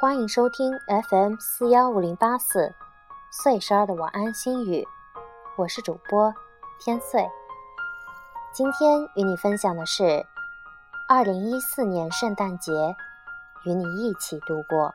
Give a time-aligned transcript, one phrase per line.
[0.00, 0.78] 欢迎收听
[1.08, 2.72] FM 四幺五零八四
[3.32, 4.86] 岁十二的晚安心语，
[5.56, 6.32] 我是主播
[6.78, 7.28] 天岁。
[8.52, 10.24] 今天与你分享的是
[11.08, 12.94] 二零一四年圣诞节，
[13.64, 14.94] 与你一起度过。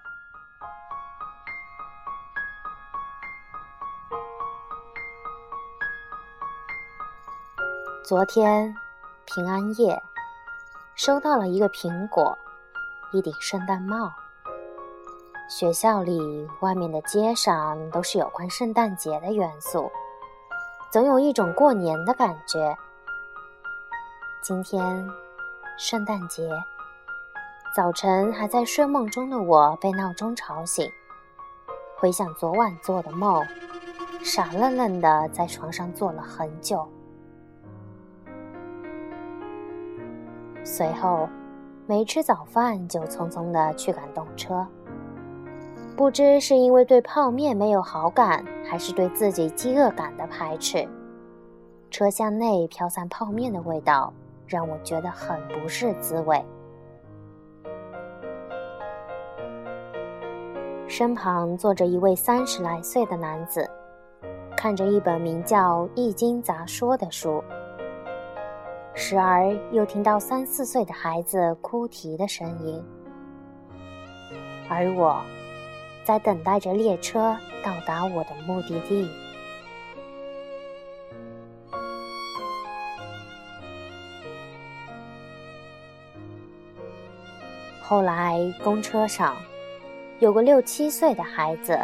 [8.06, 8.74] 昨天
[9.26, 10.02] 平安夜，
[10.96, 12.38] 收到了一个苹果，
[13.12, 14.14] 一顶圣诞帽。
[15.50, 19.92] 学校里、外面的街上都是有关圣诞节的元素，
[20.92, 22.76] 总有一种过年的感觉。
[24.42, 25.08] 今天，
[25.78, 26.50] 圣诞节，
[27.76, 30.90] 早晨还在睡梦中的我被闹钟吵醒，
[31.98, 33.46] 回想昨晚做的梦，
[34.24, 36.88] 傻愣愣的在床上坐了很久。
[40.64, 41.28] 随后，
[41.86, 44.66] 没吃早饭就匆匆的去赶动车。
[45.96, 50.88] 不知是因为对泡面没有好感，还是对自己饥饿感的排斥，
[51.92, 54.12] 车厢内飘散泡面的味道
[54.48, 56.44] 让我觉得很不是滋味。
[60.88, 63.70] 身旁坐着一位三十来岁的男子，
[64.58, 67.44] 看着一本名叫《易经杂说》的书。
[68.96, 72.84] 时而又听到三四岁的孩子哭啼的声音，
[74.70, 75.20] 而我，
[76.06, 79.10] 在等待着列车到达我的目的地。
[87.82, 89.36] 后来，公车上
[90.20, 91.80] 有个六七岁的孩子，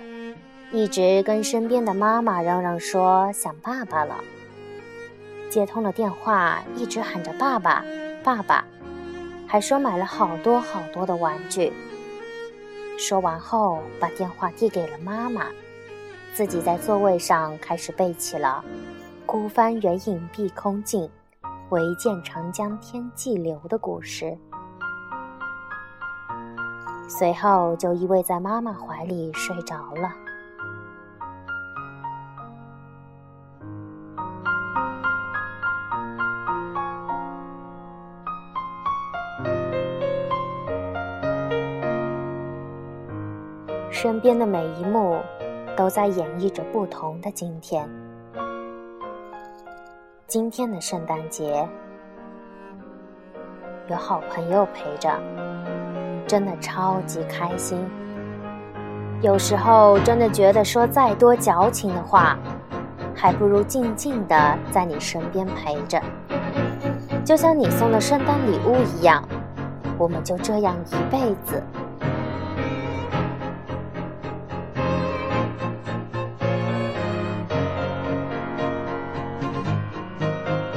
[0.72, 4.16] 一直跟身边的妈妈嚷嚷说想爸爸了。
[5.50, 7.83] 接通了电话，一直喊着“爸爸，
[8.23, 8.66] 爸爸”，
[9.45, 11.72] 还说买了好多好多的玩具。
[13.00, 15.45] 说完后，把电话递给了妈妈，
[16.33, 18.61] 自己在座位上开始背起了
[19.26, 21.10] “孤帆远影碧空尽，
[21.70, 24.37] 唯见长江天际流”的古诗。
[27.08, 30.14] 随后就依偎在妈妈怀里睡着了。
[44.02, 45.20] 身边的每一幕，
[45.76, 47.86] 都在演绎着不同的今天。
[50.26, 51.67] 今天的圣诞节，
[53.89, 55.11] 有好朋友陪着，
[56.26, 57.77] 真的超级开心。
[59.20, 62.39] 有时候真的觉得说再多矫情的话，
[63.14, 66.02] 还不如静静的在你身边陪着。
[67.26, 69.21] 就像你送的圣诞礼物一样，
[69.98, 71.61] 我们就这样一辈子。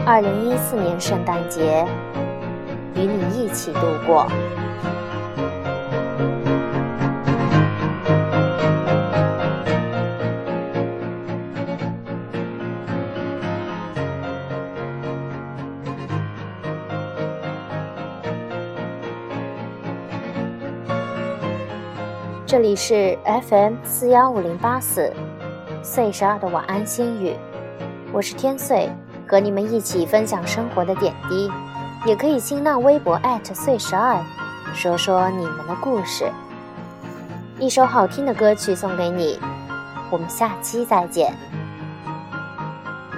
[0.04, 1.86] 二零一四年圣诞节，
[2.96, 4.26] 与你一起度过。
[22.44, 23.16] 这里是
[23.48, 25.12] FM 四幺五零八四，
[25.80, 27.36] 岁十二的晚安心语，
[28.12, 28.90] 我是天岁。
[29.32, 31.50] 和你们一起分享生活的点滴，
[32.04, 33.18] 也可以新浪微博
[33.54, 34.22] 岁十二，
[34.74, 36.30] 说说你们的故事。
[37.58, 39.40] 一首好听的歌曲送给你，
[40.10, 41.34] 我们下期再见，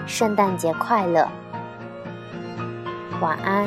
[0.06, 1.28] 圣诞节快乐，
[3.20, 3.66] 晚安。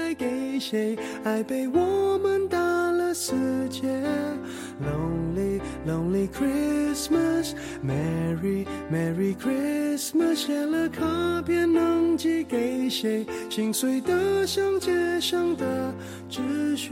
[0.21, 3.33] 给谁，爱被我们打了死
[3.69, 3.81] 结。
[4.79, 7.53] Lonely Lonely Christmas,
[7.83, 13.25] Merry Merry Christmas，写了卡片能寄给谁？
[13.49, 15.91] 心碎的像街上的
[16.29, 16.91] 纸屑。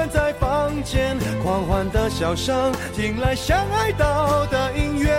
[1.51, 5.11] 缓缓的笑声，听来像哀悼的音乐。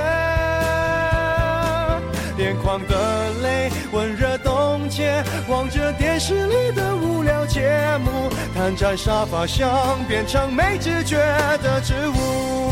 [2.39, 7.71] 眼眶的泪温热冻结，望着电视里的无聊节
[8.03, 11.19] 目，瘫在沙发上变成没知觉
[11.63, 12.72] 的植物。